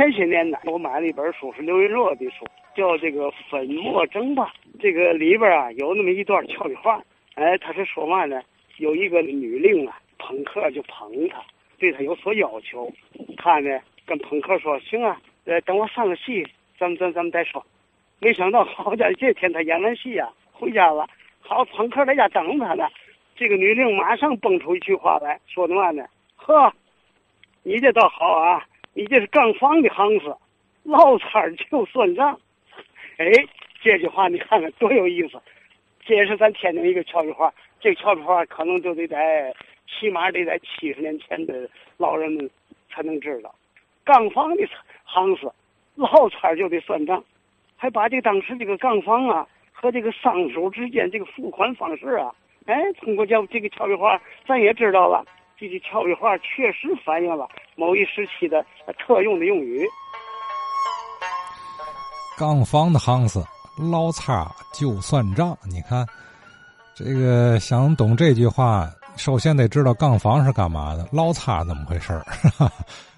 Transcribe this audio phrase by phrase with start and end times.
[0.00, 4.46] 前些年呢，我买了一本书，是刘云若的书，叫《这个粉墨争霸》。
[4.80, 7.02] 这个里边啊有那么一段俏皮话，
[7.34, 8.40] 哎，他是说嘛呢？
[8.78, 11.42] 有一个女令啊，朋克就捧他，
[11.78, 12.90] 对他有所要求。
[13.36, 16.46] 他呢跟朋克说：“行啊，呃，等我上个戏，
[16.78, 17.62] 咱们咱咱们再说。”
[18.20, 21.06] 没想到，好家伙，这天他演完戏呀，回家了。
[21.40, 22.88] 好，朋克在家等他呢。
[23.36, 26.06] 这个女令马上蹦出一句话来说的嘛呢？
[26.36, 26.72] 呵，
[27.62, 30.34] 你这倒好啊，你这是杠房的行子，
[30.82, 32.38] 捞摊就算账。
[33.18, 33.26] 哎，
[33.82, 35.40] 这句话你看看多有意思！
[36.04, 37.52] 这也是咱天津一个俏皮话。
[37.78, 39.54] 这个俏皮话可能就得在
[39.86, 41.68] 起码得在七十年前的
[41.98, 42.50] 老人们
[42.90, 43.54] 才能知道。
[44.04, 44.66] 杠房的
[45.04, 45.52] 行子，
[45.94, 47.22] 捞摊就得算账。
[47.76, 52.34] 还把这当时这个杠房啊和这个商手之间这个付款方式啊，
[52.66, 55.24] 哎，通过这这个俏皮话，咱也知道了，
[55.60, 57.46] 这句俏皮话确实反映了
[57.76, 58.64] 某一时期的
[58.98, 59.86] 特用的用语。
[62.38, 63.44] 杠房的行子，
[63.76, 65.54] 捞差就算账。
[65.70, 66.06] 你看，
[66.96, 72.24] 这个想懂这句话，首先得知道杠房是干嘛的，捞差怎么回事儿。